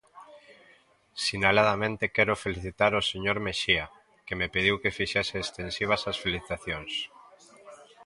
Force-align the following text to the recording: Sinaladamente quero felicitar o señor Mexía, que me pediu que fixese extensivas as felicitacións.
Sinaladamente 1.25 2.11
quero 2.15 2.41
felicitar 2.45 2.91
o 2.99 3.07
señor 3.11 3.37
Mexía, 3.45 3.85
que 4.25 4.37
me 4.39 4.51
pediu 4.55 4.75
que 4.81 4.95
fixese 4.99 5.35
extensivas 5.39 6.01
as 6.11 6.17
felicitacións. 6.23 6.93